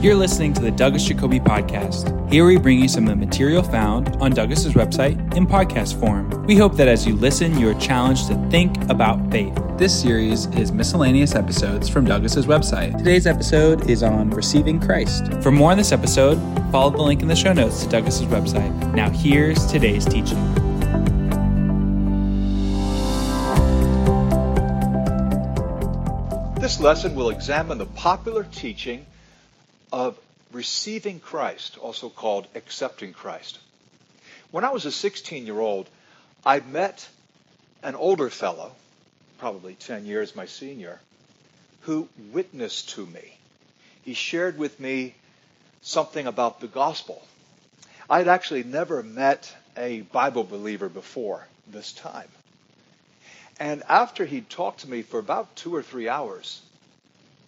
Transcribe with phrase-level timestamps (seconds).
[0.00, 2.30] You're listening to the Douglas Jacoby Podcast.
[2.30, 6.30] Here we bring you some of the material found on Douglas's website in podcast form.
[6.46, 9.52] We hope that as you listen, you are challenged to think about faith.
[9.76, 12.96] This series is miscellaneous episodes from Douglas's website.
[12.96, 15.32] Today's episode is on receiving Christ.
[15.42, 16.36] For more on this episode,
[16.70, 18.94] follow the link in the show notes to Douglas's website.
[18.94, 20.38] Now, here's today's teaching.
[26.60, 29.04] This lesson will examine the popular teaching
[29.92, 30.18] of
[30.52, 33.58] receiving Christ, also called accepting Christ.
[34.50, 35.88] When I was a 16 year old,
[36.44, 37.06] I met
[37.82, 38.72] an older fellow,
[39.38, 41.00] probably 10 years my senior,
[41.82, 43.36] who witnessed to me.
[44.04, 45.14] He shared with me
[45.82, 47.22] something about the gospel.
[48.10, 52.28] I had actually never met a Bible believer before this time.
[53.60, 56.62] And after he'd talked to me for about two or three hours,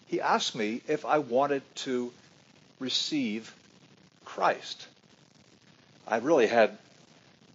[0.07, 2.11] he asked me if I wanted to
[2.81, 3.53] receive
[4.25, 4.87] Christ.
[6.07, 6.77] I really had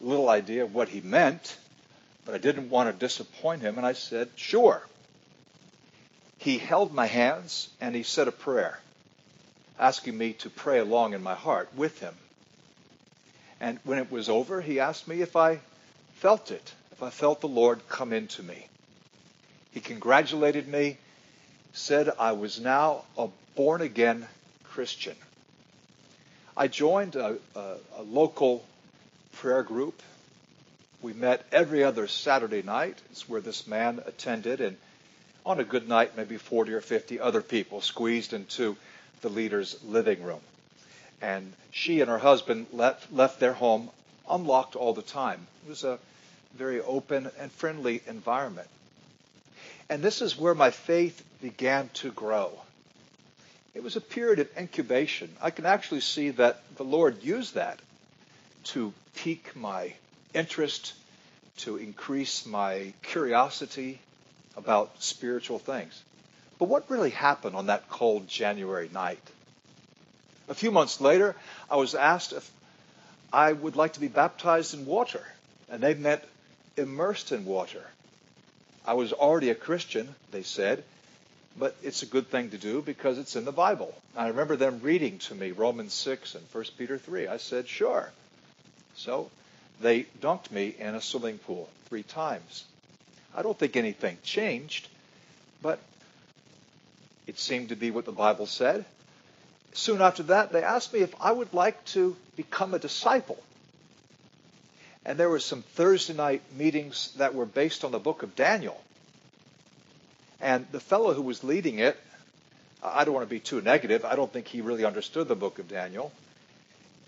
[0.01, 1.57] little idea of what he meant,
[2.25, 4.83] but I didn't want to disappoint him, and I said, sure.
[6.39, 8.79] He held my hands and he said a prayer,
[9.79, 12.15] asking me to pray along in my heart with him.
[13.61, 15.61] And when it was over, he asked me if I
[16.17, 18.69] felt it if I felt the Lord come into me.
[19.73, 20.97] He congratulated me,
[21.75, 24.27] said I was now a born again
[24.77, 25.17] Christian.
[26.55, 28.63] I joined a, a, a local
[29.37, 30.03] prayer group.
[31.01, 32.99] We met every other Saturday night.
[33.11, 34.77] It's where this man attended, and
[35.47, 38.77] on a good night, maybe 40 or 50 other people squeezed into
[39.23, 40.41] the leader's living room.
[41.23, 43.89] And she and her husband left, left their home
[44.29, 45.47] unlocked all the time.
[45.65, 45.99] It was a
[46.55, 48.69] very open and friendly environment.
[49.89, 52.53] And this is where my faith began to grow.
[53.77, 55.37] It was a period of incubation.
[55.39, 57.79] I can actually see that the Lord used that
[58.73, 59.93] to pique my
[60.33, 60.95] interest,
[61.59, 64.01] to increase my curiosity
[64.57, 66.03] about spiritual things.
[66.59, 69.21] But what really happened on that cold January night?
[70.49, 71.37] A few months later,
[71.71, 72.51] I was asked if
[73.31, 75.23] I would like to be baptized in water.
[75.69, 76.23] And they meant
[76.79, 77.85] immersed in water.
[78.87, 80.83] I was already a Christian, they said,
[81.59, 83.95] but it's a good thing to do because it's in the Bible.
[84.17, 87.29] I remember them reading to me Romans 6 and 1 Peter 3.
[87.29, 88.11] I said, sure.
[88.97, 89.31] So
[89.81, 92.65] they dunked me in a swimming pool three times.
[93.35, 94.89] I don't think anything changed,
[95.63, 95.79] but
[97.27, 98.85] it seemed to be what the Bible said.
[99.73, 103.43] Soon after that, they asked me if I would like to become a disciple.
[105.05, 108.81] And there were some Thursday night meetings that were based on the book of Daniel.
[110.47, 111.97] And the fellow who was leading it,
[112.81, 114.05] I don't want to be too negative.
[114.05, 116.13] I don't think he really understood the book of Daniel.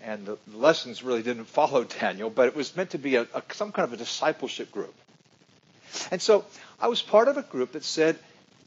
[0.01, 3.41] And the lessons really didn't follow Daniel, but it was meant to be a, a,
[3.53, 4.93] some kind of a discipleship group.
[6.11, 6.43] And so
[6.81, 8.19] I was part of a group that said,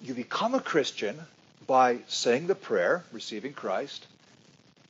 [0.03, 1.21] you become a Christian
[1.66, 4.06] by saying the prayer, receiving Christ.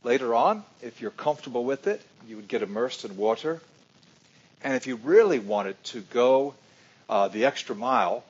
[0.04, 3.60] Later on, if you're comfortable with it, you would get immersed in water
[4.64, 6.54] and if you really wanted to go
[7.08, 8.24] uh, the extra mile,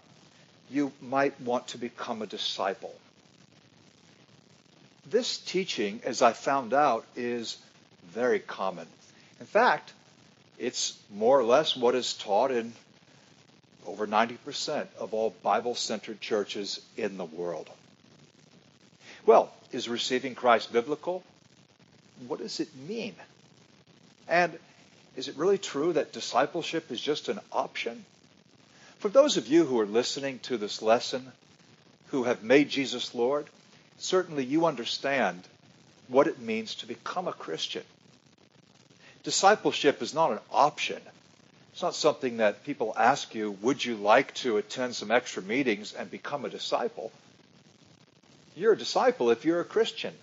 [0.72, 2.94] you might want to become a disciple.
[5.06, 7.58] This teaching, as I found out, is
[8.06, 8.86] very common.
[9.38, 9.92] In fact,
[10.58, 12.72] it's more or less what is taught in
[13.86, 17.68] over 90% of all Bible centered churches in the world.
[19.26, 21.22] Well, is receiving Christ biblical?
[22.26, 23.14] What does it mean?
[24.28, 24.58] And
[25.16, 28.04] is it really true that discipleship is just an option?
[29.02, 31.32] For those of you who are listening to this lesson,
[32.10, 33.48] who have made Jesus Lord,
[33.98, 35.42] certainly you understand
[36.06, 37.82] what it means to become a Christian.
[39.24, 41.02] Discipleship is not an option.
[41.72, 45.92] It's not something that people ask you, would you like to attend some extra meetings
[45.92, 47.10] and become a disciple?
[48.54, 50.14] You're a disciple if you're a Christian.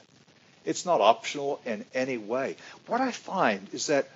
[0.63, 2.56] It's not optional in any way.
[2.88, 4.07] What I find is that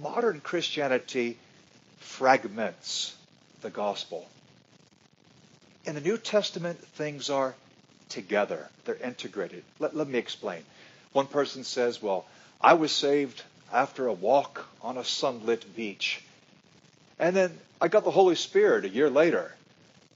[0.00, 1.38] modern Christianity
[2.00, 3.14] fragments
[3.60, 4.28] the gospel.
[5.84, 7.54] In the New Testament, things are
[8.08, 9.62] together, they're integrated.
[9.78, 10.62] Let, let me explain.
[11.12, 12.26] One person says, Well,
[12.60, 13.42] I was saved
[13.72, 16.22] after a walk on a sunlit beach.
[17.18, 19.54] And then I got the Holy Spirit a year later.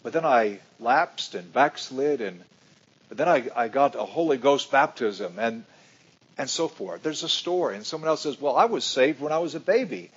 [0.02, 2.42] But then I lapsed and backslid, and
[3.08, 5.38] but then I, I got a Holy Ghost baptism.
[5.38, 5.64] And
[6.36, 7.02] and so forth.
[7.02, 9.60] There's a story, and someone else says, Well, I was saved when I was a
[9.60, 10.10] baby,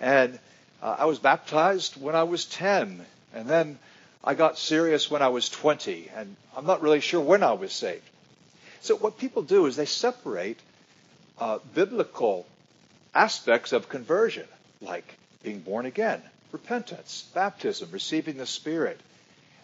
[0.00, 0.38] and
[0.82, 3.04] uh, I was baptized when I was 10,
[3.34, 3.78] and then
[4.22, 7.72] I got serious when I was 20, and I'm not really sure when I was
[7.72, 8.08] saved.
[8.80, 10.58] So what people do is they separate
[11.38, 12.46] uh, biblical
[13.14, 14.46] aspects of conversion,
[14.80, 16.22] like being born again,
[16.52, 19.00] repentance, baptism, receiving the Spirit.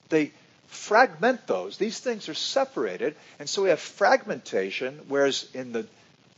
[0.08, 0.32] They
[0.66, 1.76] fragment those.
[1.76, 5.86] These things are separated, and so we have fragmentation, whereas in the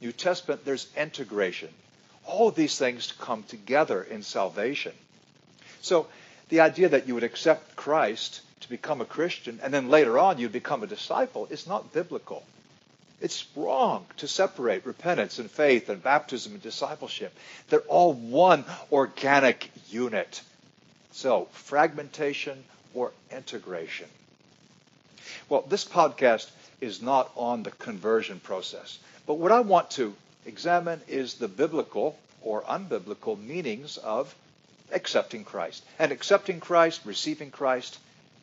[0.01, 1.71] New Testament there's integration.
[2.27, 4.93] All these things to come together in salvation.
[5.81, 6.09] So
[6.49, 10.39] the idea that you would accept Christ to become a Christian and then later on
[10.39, 12.43] you'd become a disciple is not biblical.
[13.21, 17.35] It's wrong to separate repentance and faith and baptism and discipleship.
[17.69, 20.43] They're all one organic unit.
[21.13, 22.63] So, fragmentation
[22.93, 24.09] or integration.
[25.49, 26.51] Well, this podcast
[26.81, 28.99] is not on the conversion process.
[29.27, 30.15] But what I want to
[30.47, 34.35] examine is the biblical or unbiblical meanings of
[34.93, 35.85] accepting Christ.
[35.99, 37.99] And accepting Christ, receiving Christ,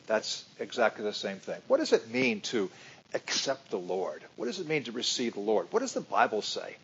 [0.07, 1.59] that's exactly the same thing.
[1.67, 2.69] What does it mean to
[3.13, 4.21] accept the Lord?
[4.35, 5.67] What does it mean to receive the Lord?
[5.71, 6.75] What does the Bible say?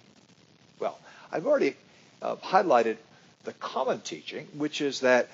[0.79, 0.97] Well,
[1.31, 1.75] I've already
[2.21, 2.97] uh, highlighted
[3.43, 5.27] the common teaching, which is that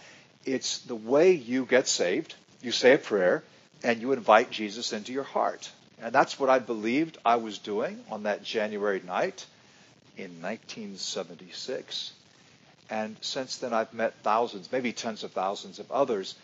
[0.46, 2.36] it's the way you get saved.
[2.62, 3.44] You say a prayer
[3.84, 5.70] and you invite Jesus into your heart.
[6.02, 9.46] And that's what I believed I was doing on that January night
[10.18, 12.14] in 1976.
[12.90, 16.36] And since then, I've met thousands, maybe tens of thousands of others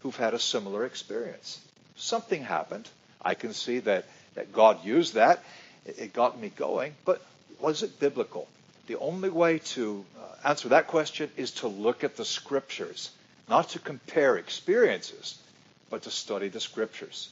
[0.00, 1.60] who've had a similar experience.
[1.96, 2.88] Something happened.
[3.22, 5.42] I can see that, that God used that.
[5.86, 6.94] It, it got me going.
[7.04, 7.22] But
[7.58, 8.46] was it biblical?
[8.86, 13.10] The only way to uh, answer that question is to look at the scriptures,
[13.48, 15.38] not to compare experiences,
[15.90, 17.30] but to study the scriptures.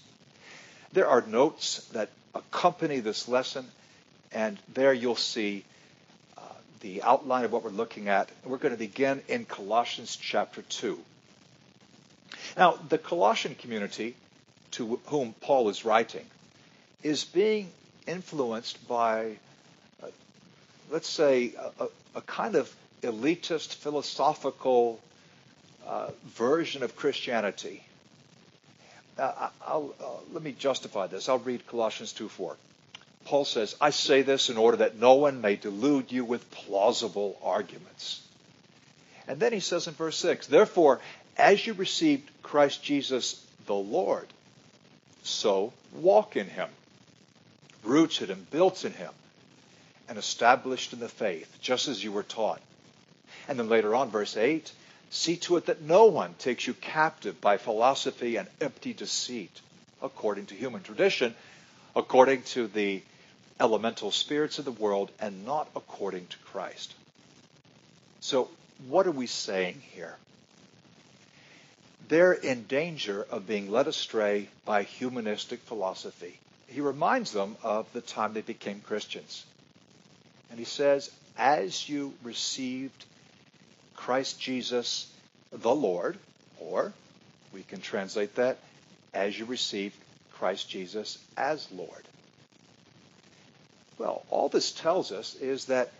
[0.92, 3.66] There are notes that accompany this lesson,
[4.32, 5.64] and there you'll see
[6.84, 8.28] the outline of what we're looking at.
[8.44, 10.98] We're going to begin in Colossians chapter 2.
[12.58, 14.14] Now, the Colossian community
[14.72, 16.26] to whom Paul is writing
[17.02, 17.70] is being
[18.06, 19.36] influenced by,
[20.02, 20.08] uh,
[20.90, 21.86] let's say, a,
[22.16, 22.70] a, kind of
[23.02, 25.00] elitist philosophical
[25.86, 27.82] uh, version of Christianity
[29.18, 29.94] uh, I'll,
[30.32, 31.28] let me justify this.
[31.28, 32.56] I'll read Colossians 2:4.
[33.24, 37.38] Paul says, I say this in order that no one may delude you with plausible
[37.42, 38.20] arguments.
[39.26, 41.00] And then he says in verse 6, Therefore,
[41.36, 44.26] as you received Christ Jesus the Lord,
[45.22, 46.68] so walk in him,
[47.82, 49.10] rooted and built in him,
[50.08, 52.60] and established in the faith, just as you were taught.
[53.48, 54.70] And then later on, verse 8,
[55.10, 59.60] See to it that no one takes you captive by philosophy and empty deceit,
[60.02, 61.34] according to human tradition,
[61.96, 63.00] according to the
[63.60, 66.94] elemental spirits of the world, and not according to Christ.
[68.20, 68.48] So,
[68.88, 70.16] what are we saying here?
[72.08, 76.38] They're in danger of being led astray by humanistic philosophy.
[76.66, 79.44] He reminds them of the time they became Christians.
[80.50, 83.04] And he says, As you received
[83.94, 85.06] Christ Jesus
[85.50, 86.18] the Lord,
[86.58, 86.92] or
[87.52, 88.58] we can translate that
[89.12, 89.96] as you received
[90.32, 92.04] Christ Jesus as Lord.
[93.98, 95.92] Well, all this tells us is that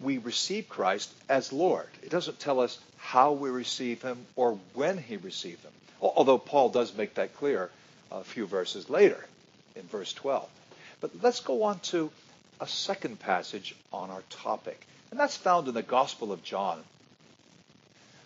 [0.00, 1.88] we receive Christ as Lord.
[2.02, 5.72] It doesn't tell us how we receive him or when he received him.
[6.00, 7.70] Although Paul does make that clear
[8.10, 9.24] a few verses later
[9.76, 10.48] in verse 12.
[11.00, 12.10] But let's go on to
[12.60, 14.86] a second passage on our topic.
[15.10, 16.82] And that's found in the Gospel of John,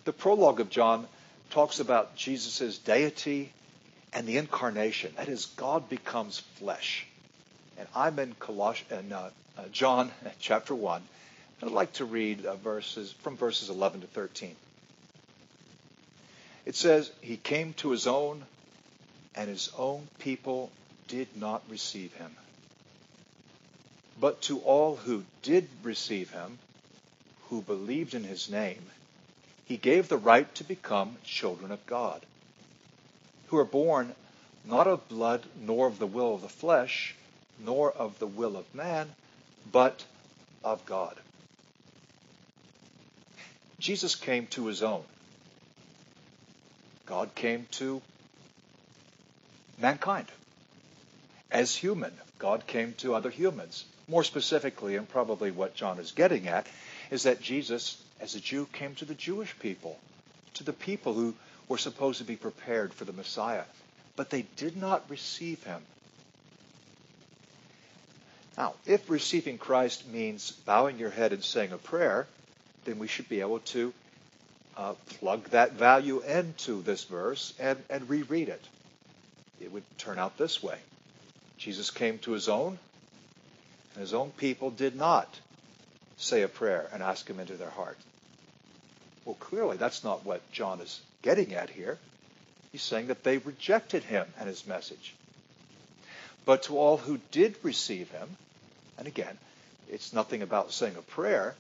[0.04, 1.06] the prologue of John
[1.50, 3.52] talks about Jesus' deity
[4.12, 5.12] and the incarnation.
[5.16, 7.06] That is, God becomes flesh.
[7.78, 11.02] And I'm in, Coloss- in uh, uh, John chapter 1.
[11.60, 14.54] And I'd like to read uh, verses from verses 11 to 13.
[16.64, 18.42] It says, He came to his own,
[19.34, 20.70] and his own people
[21.08, 22.30] did not receive him.
[24.20, 26.58] But to all who did receive him,
[27.48, 28.82] who believed in his name,
[29.66, 32.20] he gave the right to become children of God,
[33.48, 34.14] who are born
[34.64, 37.14] not of blood, nor of the will of the flesh,
[37.58, 39.10] nor of the will of man,
[39.70, 40.04] but
[40.64, 41.16] of God.
[43.78, 45.02] Jesus came to his own.
[47.04, 48.02] God came to
[49.78, 50.26] mankind.
[51.50, 53.84] As human, God came to other humans.
[54.08, 56.66] More specifically, and probably what John is getting at,
[57.10, 59.98] is that Jesus as a Jew, came to the Jewish people,
[60.54, 61.34] to the people who
[61.68, 63.64] were supposed to be prepared for the Messiah.
[64.14, 65.82] But they did not receive him.
[68.56, 72.26] Now, if receiving Christ means bowing your head and saying a prayer,
[72.84, 73.92] then we should be able to
[74.76, 78.64] uh, plug that value into this verse and, and reread it.
[79.60, 80.78] It would turn out this way
[81.58, 82.78] Jesus came to his own,
[83.94, 85.28] And his own people did not
[86.18, 87.98] say a prayer and ask him into their heart.
[89.24, 91.98] Well, clearly that's not what John is getting at here.
[92.72, 95.14] He's saying that they rejected him and his message.
[96.46, 98.28] But to all who did receive him,
[98.96, 99.36] and again,
[99.90, 101.54] it's nothing about saying a prayer.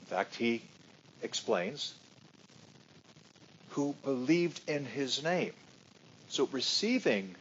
[0.00, 0.62] In fact, he
[1.22, 1.94] explains
[3.70, 5.52] who believed in his name.
[6.30, 7.36] So receiving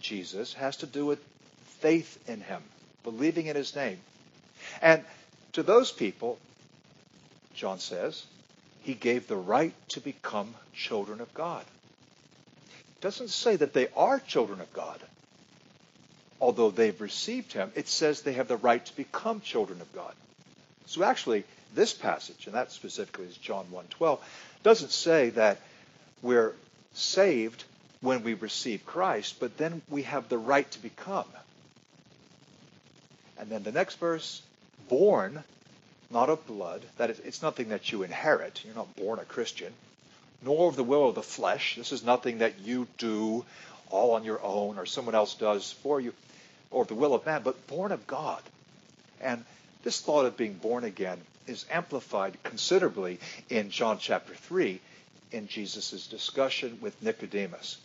[0.00, 1.18] Jesus has to do with
[1.80, 2.62] faith in him,
[3.02, 3.98] believing in his name.
[4.80, 5.02] And
[5.54, 6.38] to those people,
[7.54, 8.24] John says,
[8.82, 11.64] he gave the right to become children of God.
[12.96, 15.00] It doesn't say that they are children of God.
[16.42, 20.12] Although they've received him, it says they have the right to become children of God.
[20.86, 24.18] So actually, this passage, and that specifically is John 1.12,
[24.64, 25.60] doesn't say that
[26.20, 26.52] we're
[26.94, 27.62] saved
[28.00, 31.28] when we receive Christ, but then we have the right to become.
[33.38, 34.42] And then the next verse,
[34.88, 35.44] born
[36.10, 38.62] not of blood, that is, it's nothing that you inherit.
[38.64, 39.72] You're not born a Christian,
[40.42, 41.76] nor of the will of the flesh.
[41.76, 43.44] This is nothing that you do
[43.90, 46.12] all on your own or someone else does for you,
[46.72, 48.42] or the will of man, but born of God.
[49.20, 49.44] And
[49.84, 54.80] this thought of being born again is amplified considerably in John chapter 3
[55.32, 57.78] in Jesus' discussion with Nicodemus.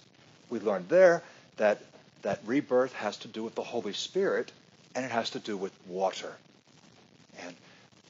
[0.49, 1.23] We learned there
[1.57, 1.81] that
[2.23, 4.51] that rebirth has to do with the Holy Spirit
[4.95, 6.35] and it has to do with water.
[7.43, 7.55] And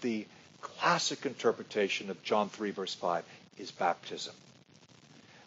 [0.01, 0.25] the
[0.62, 3.24] classic interpretation of John 3, verse 5
[3.57, 4.34] is baptism.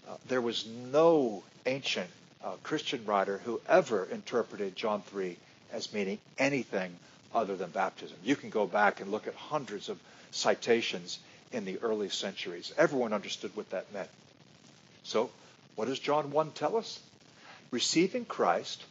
[0.08, 2.10] Uh, there was no ancient
[2.44, 5.36] uh, Christian writer who ever interpreted John 3
[5.72, 6.96] as meaning anything
[7.34, 8.16] other than baptism.
[8.24, 9.98] You can go back and look at hundreds of
[10.30, 11.18] citations
[11.52, 12.72] in the early centuries.
[12.76, 14.08] Everyone understood what that meant.
[15.04, 15.30] So,
[15.76, 17.00] what does John 1 tell us?
[17.70, 18.84] Receiving Christ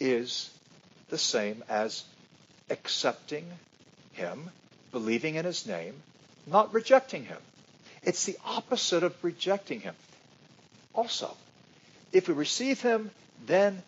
[0.00, 0.50] is
[1.08, 2.04] the same as
[2.70, 3.46] accepting
[4.12, 4.50] him,
[4.90, 5.94] believing in his name,
[6.46, 7.38] not rejecting him.
[8.02, 9.94] It's the opposite of rejecting him.
[10.92, 11.36] Also,
[12.14, 13.10] if we receive him,
[13.44, 13.82] then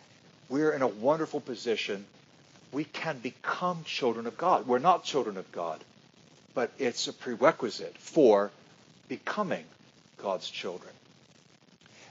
[0.49, 2.05] we're in a wonderful position.
[2.71, 4.67] We can become children of God.
[4.67, 5.81] We're not children of God,
[6.53, 8.51] but it's a prerequisite for
[9.07, 9.63] becoming
[10.17, 10.91] God's children.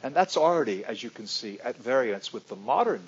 [0.02, 3.06] And that's already, as you can see, at variance with the modern,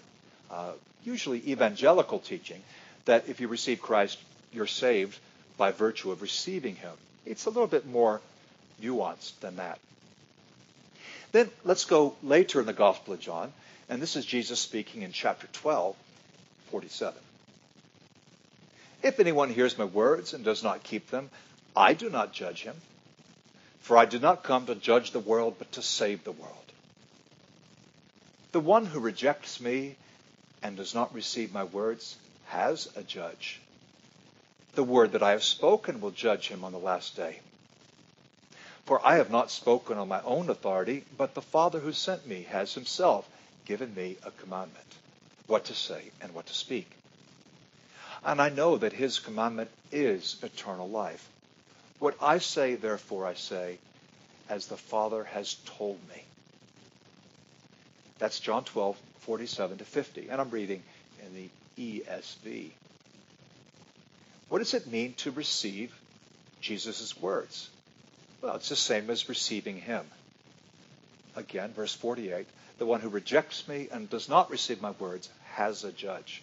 [0.50, 0.72] uh,
[1.04, 2.62] usually evangelical teaching
[3.06, 4.18] that if you receive Christ,
[4.52, 5.18] you're saved
[5.56, 6.92] by virtue of receiving him.
[7.24, 8.20] It's a little bit more
[8.82, 9.78] nuanced than that.
[11.32, 13.52] Then let's go later in the Gospel of John,
[13.88, 15.94] and this is Jesus speaking in chapter 12,
[16.70, 17.14] 47.
[19.02, 21.30] If anyone hears my words and does not keep them,
[21.76, 22.76] I do not judge him.
[23.80, 26.54] For I did not come to judge the world, but to save the world.
[28.52, 29.96] The one who rejects me
[30.62, 32.16] and does not receive my words
[32.46, 33.60] has a judge.
[34.74, 37.40] The word that I have spoken will judge him on the last day.
[38.88, 42.44] For I have not spoken on my own authority, but the Father who sent me
[42.44, 43.28] has himself
[43.66, 44.86] given me a commandment,
[45.46, 46.90] what to say and what to speak.
[48.24, 51.28] And I know that his commandment is eternal life.
[51.98, 53.76] What I say, therefore, I say,
[54.48, 56.24] as the Father has told me.
[58.18, 60.28] That's John 12, 47 to 50.
[60.30, 60.82] And I'm reading
[61.26, 61.50] in the
[62.00, 62.70] ESV.
[64.48, 65.94] What does it mean to receive
[66.62, 67.68] Jesus' words?
[68.40, 70.04] Well, it's the same as receiving him.
[71.34, 72.46] Again, verse 48
[72.78, 76.42] The one who rejects me and does not receive my words has a judge.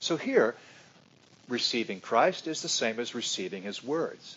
[0.00, 0.54] So here,
[1.48, 4.36] receiving Christ is the same as receiving his words.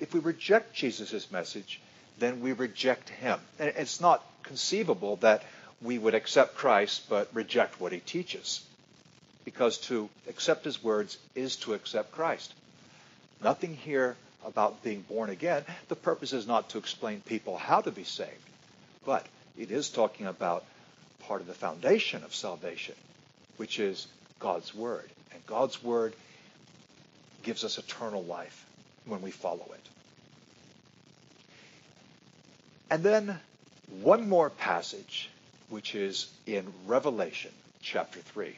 [0.00, 1.80] If we reject Jesus' message,
[2.18, 3.38] then we reject him.
[3.58, 5.42] And it's not conceivable that
[5.80, 8.64] we would accept Christ but reject what he teaches.
[9.44, 12.52] Because to accept his words is to accept Christ.
[13.42, 15.64] Nothing here about being born again.
[15.88, 18.30] The purpose is not to explain people how to be saved,
[19.04, 19.26] but
[19.58, 20.64] it is talking about
[21.20, 22.94] part of the foundation of salvation,
[23.56, 24.06] which is
[24.38, 25.08] God's Word.
[25.32, 26.14] And God's Word
[27.42, 28.66] gives us eternal life
[29.06, 29.88] when we follow it.
[32.90, 33.38] And then
[34.02, 35.30] one more passage
[35.68, 37.50] which is in Revelation
[37.82, 38.56] chapter 3.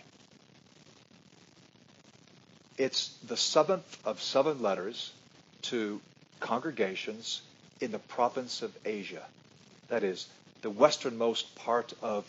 [2.78, 5.12] It's the seventh of seven letters
[5.70, 6.00] to
[6.40, 7.42] congregations
[7.80, 9.22] in the province of Asia.
[9.88, 10.26] That is,
[10.62, 12.24] the westernmost part of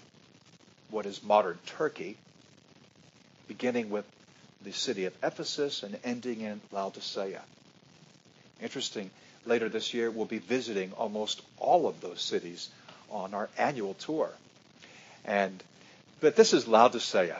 [0.89, 2.17] what is modern Turkey,
[3.47, 4.05] beginning with
[4.63, 7.41] the city of Ephesus and ending in Laodicea.
[8.61, 9.09] Interesting,
[9.45, 12.69] later this year we'll be visiting almost all of those cities
[13.09, 14.29] on our annual tour.
[15.25, 15.63] And
[16.19, 17.39] but this is Laodicea.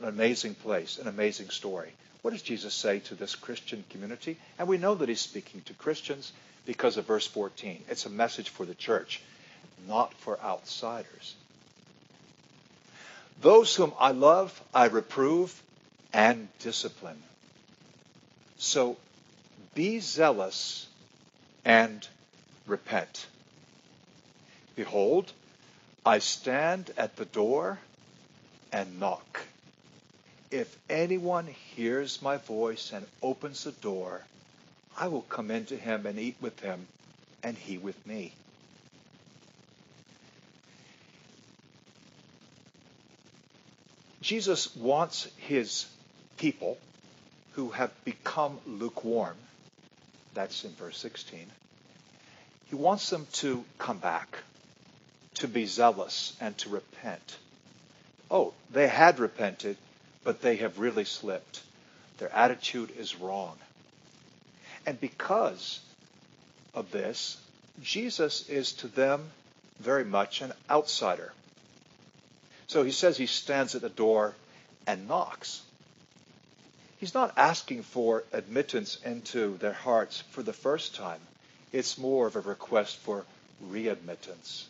[0.00, 1.90] an amazing place, an amazing story.
[2.28, 4.36] What does Jesus say to this Christian community?
[4.58, 6.30] And we know that he's speaking to Christians
[6.66, 7.82] because of verse 14.
[7.88, 9.22] It's a message for the church,
[9.86, 11.34] not for outsiders.
[13.40, 15.62] Those whom I love, I reprove
[16.12, 17.22] and discipline.
[18.58, 18.98] So
[19.74, 20.86] be zealous
[21.64, 22.06] and
[22.66, 23.26] repent.
[24.76, 25.32] Behold,
[26.04, 27.78] I stand at the door
[28.70, 29.47] and knock.
[30.50, 34.22] If anyone hears my voice and opens the door,
[34.96, 36.86] I will come into him and eat with him,
[37.42, 38.32] and he with me.
[44.22, 45.86] Jesus wants his
[46.38, 46.78] people
[47.52, 49.36] who have become lukewarm,
[50.34, 51.46] that's in verse 16,
[52.66, 54.38] he wants them to come back,
[55.34, 57.36] to be zealous, and to repent.
[58.30, 59.76] Oh, they had repented,
[60.28, 61.62] but they have really slipped.
[62.18, 63.56] Their attitude is wrong.
[64.84, 65.80] And because
[66.74, 67.38] of this,
[67.82, 69.30] Jesus is to them
[69.80, 71.32] very much an outsider.
[72.66, 74.34] So he says he stands at the door
[74.86, 75.62] and knocks.
[76.98, 81.22] He's not asking for admittance into their hearts for the first time.
[81.72, 83.24] It's more of a request for
[83.64, 84.64] readmittance.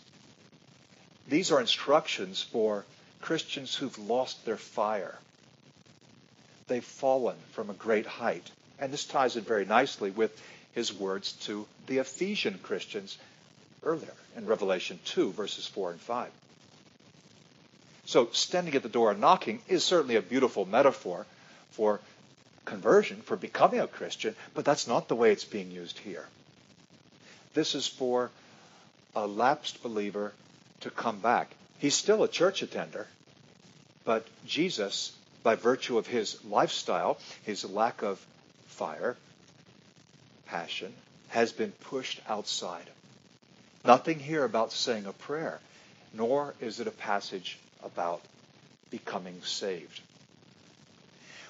[1.26, 2.84] These are instructions for
[3.20, 5.18] Christians who've lost their fire.
[6.68, 8.50] They've fallen from a great height.
[8.78, 10.40] And this ties in very nicely with
[10.74, 13.18] his words to the Ephesian Christians
[13.82, 16.30] earlier in Revelation 2, verses 4 and 5.
[18.04, 21.26] So standing at the door and knocking is certainly a beautiful metaphor
[21.72, 22.00] for
[22.64, 26.26] conversion, for becoming a Christian, but that's not the way it's being used here.
[27.54, 28.30] This is for
[29.16, 30.32] a lapsed believer
[30.80, 31.50] to come back.
[31.78, 33.06] He's still a church attender,
[34.04, 38.24] but Jesus, by virtue of his lifestyle, his lack of
[38.66, 39.16] fire,
[40.46, 40.92] passion,
[41.28, 42.88] has been pushed outside.
[43.84, 45.60] Nothing here about saying a prayer,
[46.12, 48.20] nor is it a passage about
[48.90, 50.00] becoming saved.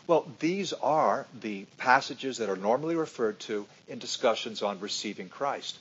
[0.07, 5.79] Well, these are the passages that are normally referred to in discussions on receiving Christ.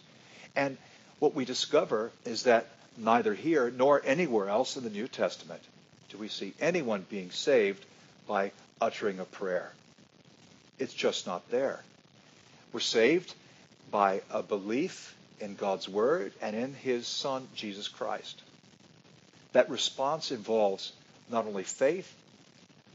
[0.55, 0.77] And
[1.19, 2.67] what we discover is that
[2.97, 5.61] neither here nor anywhere else in the New Testament
[6.09, 7.85] do we see anyone being saved
[8.27, 9.71] by uttering a prayer.
[10.79, 11.81] It's just not there.
[12.73, 13.33] We're saved
[13.89, 18.41] by a belief in God's Word and in His Son, Jesus Christ.
[19.53, 20.91] That response involves
[21.29, 22.13] not only faith,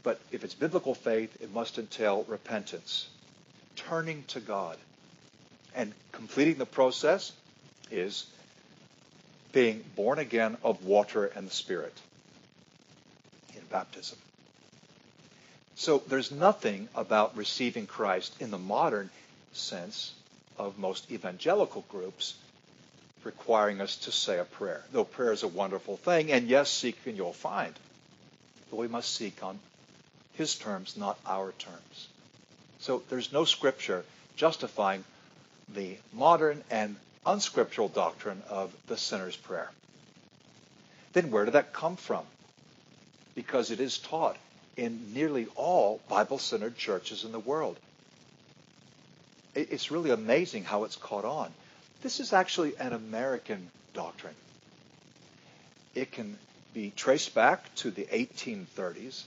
[0.03, 3.07] but if it's biblical faith, it must entail repentance,
[3.75, 4.77] turning to God.
[5.75, 7.31] And completing the process
[7.89, 8.25] is
[9.51, 11.93] being born again of water and the Spirit
[13.55, 14.17] in baptism.
[15.75, 19.09] So there's nothing about receiving Christ in the modern
[19.53, 20.13] sense
[20.57, 22.35] of most evangelical groups
[23.23, 24.83] requiring us to say a prayer.
[24.91, 27.73] Though prayer is a wonderful thing, and yes, seek and you'll find.
[28.69, 29.59] But we must seek on
[30.33, 32.07] his terms, not our terms.
[32.79, 34.03] So there's no scripture
[34.35, 35.03] justifying
[35.73, 39.71] the modern and unscriptural doctrine of the sinner's prayer.
[41.13, 42.25] Then where did that come from?
[43.35, 44.37] Because it is taught
[44.77, 47.77] in nearly all Bible centered churches in the world.
[49.55, 51.51] It's really amazing how it's caught on.
[52.01, 54.35] This is actually an American doctrine.
[55.93, 56.37] It can
[56.73, 59.23] be traced back to the 1830s.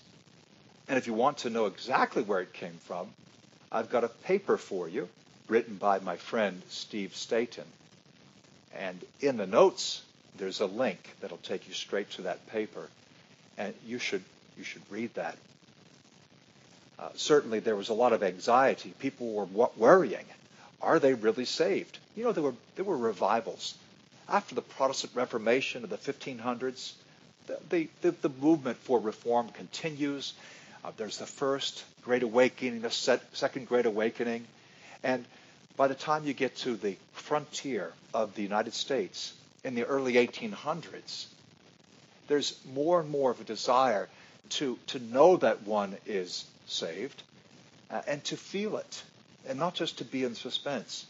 [0.89, 3.09] And if you want to know exactly where it came from,
[3.71, 5.09] I've got a paper for you
[5.49, 7.65] written by my friend Steve Staten.
[8.75, 10.03] And in the notes,
[10.39, 12.89] there's a link that'll take you straight to that paper.
[13.57, 14.23] And you should,
[14.57, 15.37] you should read that.
[16.99, 18.95] Uh, certainly, there was a lot of anxiety.
[18.99, 20.25] People were worrying
[20.81, 21.99] are they really saved?
[22.15, 23.75] You know, there were, there were revivals.
[24.29, 26.93] After the Protestant Reformation of the 1500s,
[27.69, 30.35] the, the, the movement for reform continues.
[30.85, 34.47] Uh, there's the first Great Awakening, the set, second Great Awakening.
[35.03, 35.25] And
[35.77, 39.33] by the time you get to the frontier of the United States
[39.65, 41.27] in the early 1800s,
[42.29, 44.09] there's more and more of a desire
[44.51, 47.23] to, to know that one is saved
[47.91, 49.03] uh, and to feel it
[49.49, 51.07] and not just to be in suspense.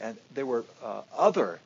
[0.00, 1.58] And there were uh, other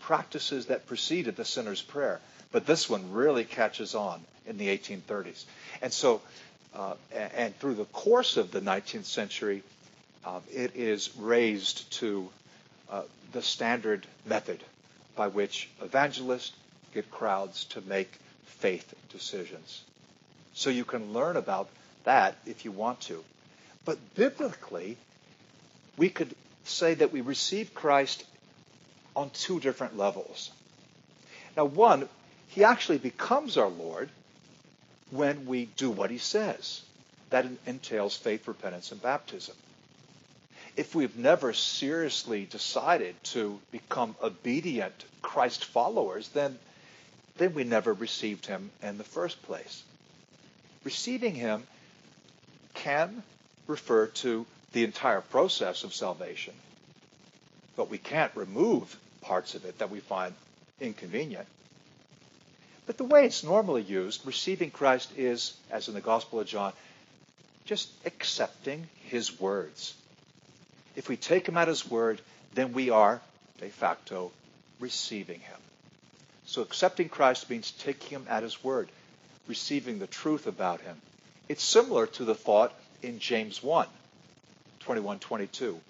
[0.00, 2.20] practices that preceded the sinner's prayer,
[2.52, 5.44] but this one really catches on in the 1830s.
[5.82, 6.22] And so,
[6.74, 9.62] uh, and through the course of the 19th century,
[10.24, 12.28] uh, it is raised to
[12.90, 14.62] uh, the standard method
[15.16, 16.52] by which evangelists
[16.94, 18.10] get crowds to make
[18.44, 19.82] faith decisions.
[20.58, 21.68] So you can learn about
[22.02, 23.22] that if you want to.
[23.84, 24.96] But biblically,
[25.96, 28.24] we could say that we receive Christ
[29.14, 30.50] on two different levels.
[31.56, 32.08] Now, one,
[32.48, 34.10] he actually becomes our Lord
[35.12, 36.82] when we do what he says.
[37.30, 39.54] That entails faith, repentance, and baptism.
[40.76, 46.58] If we've never seriously decided to become obedient Christ followers, then,
[47.36, 49.84] then we never received him in the first place.
[50.88, 51.66] Receiving him
[52.72, 53.22] can
[53.66, 56.54] refer to the entire process of salvation,
[57.76, 60.32] but we can't remove parts of it that we find
[60.80, 61.46] inconvenient.
[62.86, 66.72] But the way it's normally used, receiving Christ is, as in the Gospel of John,
[67.66, 69.92] just accepting his words.
[70.96, 72.18] If we take him at his word,
[72.54, 73.20] then we are,
[73.60, 74.32] de facto,
[74.80, 75.60] receiving him.
[76.46, 78.88] So accepting Christ means taking him at his word,
[79.48, 80.96] receiving the truth about him.
[81.48, 83.86] It's similar to the thought in James 1,
[84.80, 85.80] 21, 22.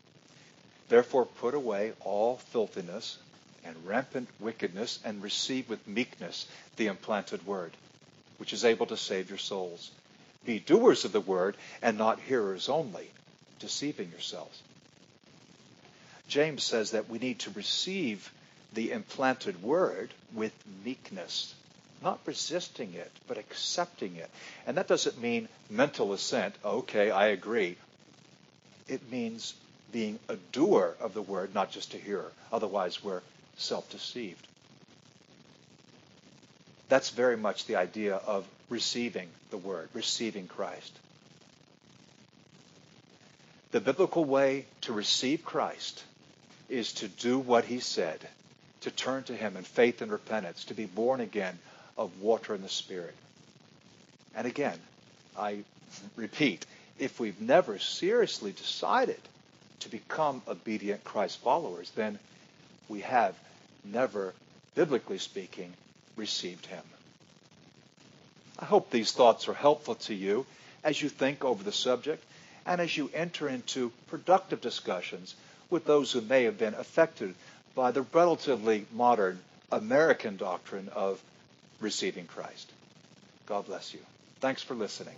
[0.89, 3.19] Therefore put away all filthiness
[3.65, 7.73] and rampant wickedness and receive with meekness the implanted word,
[8.39, 9.91] which is able to save your souls.
[10.47, 13.11] Be doers of the word and not hearers only,
[13.59, 14.63] deceiving yourselves.
[16.29, 18.31] James says that we need to receive
[18.75, 20.53] the implanted word with
[20.85, 21.55] meekness,
[22.03, 24.31] not resisting it, but accepting it.
[24.67, 26.55] And that doesn't mean mental assent.
[26.65, 27.77] Okay, I agree.
[28.87, 29.55] It means
[29.93, 32.33] being a doer of the word, not just a hearer.
[32.53, 33.23] Otherwise, we're
[33.57, 34.47] self deceived.
[36.89, 40.93] That's very much the idea of receiving the word, receiving Christ.
[43.73, 46.03] The biblical way to receive Christ
[46.71, 48.27] is to do what he said,
[48.83, 51.59] to turn to him in faith and repentance, to be born again
[51.99, 53.15] of water and the Spirit.
[54.35, 54.79] And again,
[55.37, 55.59] I
[56.17, 56.65] repeat,
[56.99, 59.21] if we've never seriously decided
[59.81, 62.19] to become obedient Christ followers, then
[62.89, 63.35] we have
[63.85, 64.33] never,
[64.75, 65.73] biblically speaking,
[66.17, 66.83] received him.
[68.59, 70.47] I hope these thoughts are helpful to you
[70.83, 72.25] as you think over the subject
[72.67, 75.35] and as you enter into productive discussions
[75.71, 77.35] with those who may have been affected
[77.75, 79.39] by the relatively modern
[79.71, 81.21] American doctrine of
[81.81, 82.73] receiving Christ.
[83.47, 84.01] God bless you.
[84.41, 85.15] Thanks for listening.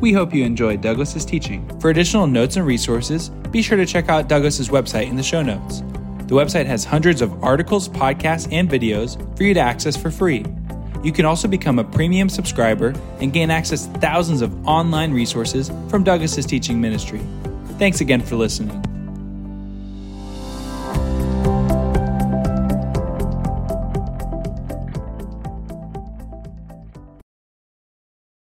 [0.00, 1.78] We hope you enjoyed Douglas's teaching.
[1.78, 5.42] For additional notes and resources, be sure to check out Douglas's website in the show
[5.42, 5.80] notes.
[6.26, 10.44] The website has hundreds of articles, podcasts, and videos for you to access for free.
[11.02, 15.70] You can also become a premium subscriber and gain access to thousands of online resources
[15.88, 17.20] from Douglas's teaching ministry.
[17.78, 18.89] Thanks again for listening.